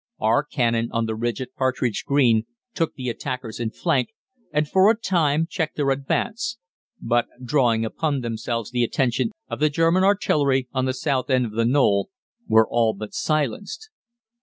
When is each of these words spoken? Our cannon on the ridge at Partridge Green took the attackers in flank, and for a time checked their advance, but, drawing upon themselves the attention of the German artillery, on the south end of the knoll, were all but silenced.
Our 0.19 0.43
cannon 0.43 0.89
on 0.91 1.05
the 1.05 1.13
ridge 1.13 1.41
at 1.43 1.53
Partridge 1.53 2.05
Green 2.07 2.47
took 2.73 2.95
the 2.95 3.07
attackers 3.07 3.59
in 3.59 3.69
flank, 3.69 4.09
and 4.51 4.67
for 4.67 4.89
a 4.89 4.97
time 4.97 5.45
checked 5.47 5.75
their 5.75 5.91
advance, 5.91 6.57
but, 6.99 7.27
drawing 7.45 7.85
upon 7.85 8.21
themselves 8.21 8.71
the 8.71 8.83
attention 8.83 9.29
of 9.47 9.59
the 9.59 9.69
German 9.69 10.03
artillery, 10.03 10.67
on 10.73 10.85
the 10.85 10.93
south 10.95 11.29
end 11.29 11.45
of 11.45 11.51
the 11.51 11.65
knoll, 11.65 12.09
were 12.47 12.67
all 12.67 12.95
but 12.95 13.13
silenced. 13.13 13.91